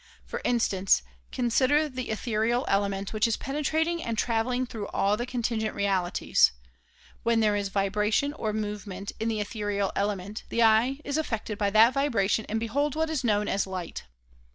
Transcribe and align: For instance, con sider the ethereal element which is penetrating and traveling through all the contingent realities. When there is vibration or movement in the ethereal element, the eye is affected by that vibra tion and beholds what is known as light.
For 0.25 0.41
instance, 0.43 1.03
con 1.31 1.51
sider 1.51 1.87
the 1.87 2.09
ethereal 2.09 2.65
element 2.67 3.13
which 3.13 3.27
is 3.27 3.37
penetrating 3.37 4.01
and 4.01 4.17
traveling 4.17 4.65
through 4.65 4.87
all 4.87 5.15
the 5.15 5.27
contingent 5.27 5.75
realities. 5.75 6.53
When 7.21 7.39
there 7.39 7.55
is 7.55 7.69
vibration 7.69 8.33
or 8.33 8.51
movement 8.51 9.11
in 9.19 9.27
the 9.29 9.39
ethereal 9.39 9.91
element, 9.95 10.43
the 10.49 10.63
eye 10.63 11.01
is 11.05 11.19
affected 11.19 11.59
by 11.59 11.69
that 11.69 11.93
vibra 11.93 12.27
tion 12.31 12.45
and 12.49 12.59
beholds 12.59 12.97
what 12.97 13.11
is 13.11 13.23
known 13.23 13.47
as 13.47 13.67
light. 13.67 14.05